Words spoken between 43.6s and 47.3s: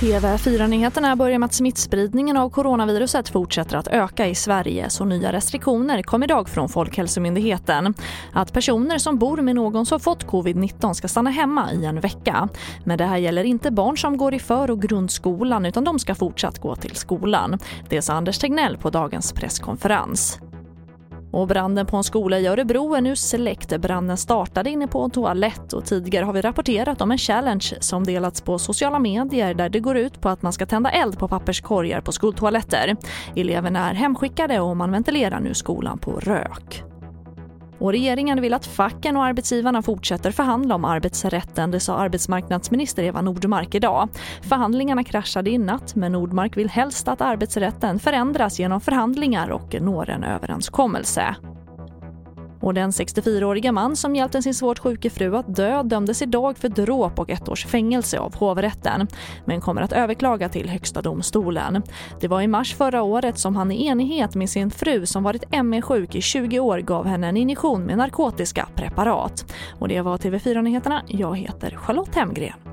idag. Förhandlingarna kraschade i natt, men Nordmark vill helst att